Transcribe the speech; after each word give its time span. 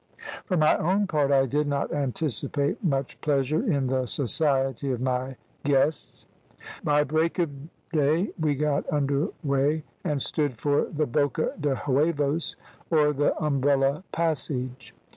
"For 0.45 0.57
my 0.57 0.75
own 0.79 1.05
part, 1.05 1.29
I 1.31 1.45
did 1.45 1.67
not 1.67 1.93
anticipate 1.93 2.83
much 2.83 3.21
pleasure 3.21 3.61
in 3.63 3.85
the 3.85 4.07
society 4.07 4.91
of 4.91 4.99
my 4.99 5.35
guests. 5.63 6.25
"By 6.83 7.03
break 7.03 7.37
of 7.37 7.51
day 7.93 8.31
we 8.39 8.55
got 8.55 8.91
under 8.91 9.27
weigh 9.43 9.83
and 10.03 10.19
stood 10.19 10.57
for 10.57 10.85
the 10.85 11.05
`Boca 11.05 11.61
de 11.61 11.75
Huevos,' 11.75 12.55
or 12.89 13.13
the 13.13 13.37
Umbrella 13.37 14.03
Passage. 14.11 14.95